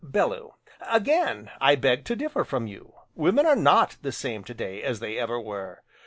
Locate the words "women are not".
3.13-3.97